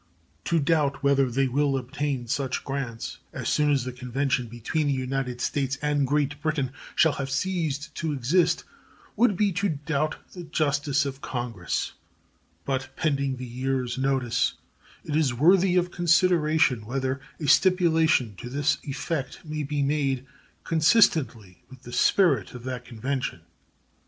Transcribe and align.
To 0.45 0.57
doubt 0.59 1.03
whether 1.03 1.29
they 1.29 1.47
will 1.47 1.77
obtain 1.77 2.25
such 2.25 2.63
grants 2.63 3.19
as 3.33 3.49
soon 3.49 3.69
as 3.71 3.83
the 3.83 3.91
convention 3.91 4.47
between 4.47 4.87
the 4.87 4.93
United 4.93 5.39
States 5.41 5.77
and 5.79 6.07
Great 6.07 6.41
Britain 6.41 6.71
shall 6.95 7.11
have 7.11 7.29
ceased 7.29 7.93
to 7.97 8.11
exist 8.11 8.63
would 9.15 9.37
be 9.37 9.51
to 9.51 9.69
doubt 9.69 10.15
the 10.33 10.41
justice 10.41 11.05
of 11.05 11.21
Congress; 11.21 11.91
but, 12.65 12.89
pending 12.95 13.35
the 13.37 13.45
year's 13.45 13.99
notice, 13.99 14.53
it 15.05 15.15
is 15.15 15.35
worthy 15.35 15.75
of 15.75 15.91
consideration 15.91 16.87
whether 16.87 17.21
a 17.39 17.45
stipulation 17.47 18.35
to 18.37 18.49
this 18.49 18.79
effect 18.81 19.45
may 19.45 19.61
be 19.61 19.83
made 19.83 20.25
consistently 20.63 21.61
with 21.69 21.83
the 21.83 21.93
spirit 21.93 22.55
of 22.55 22.63
that 22.63 22.85
convention. 22.85 23.41